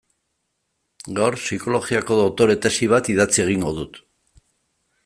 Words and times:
Gaur 1.19 1.37
psikologiako 1.41 2.17
doktore 2.23 2.57
tesi 2.65 2.91
bat 2.95 3.13
idatzi 3.17 3.47
egingo 3.47 3.77
dut. 3.83 4.03